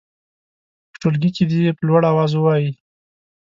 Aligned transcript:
په 0.91 0.95
ټولګي 1.01 1.29
کې 1.35 1.43
دې 1.49 1.59
یې 1.65 1.71
په 1.77 1.83
لوړ 1.87 2.01
اواز 2.11 2.31
ووايي. 2.35 2.71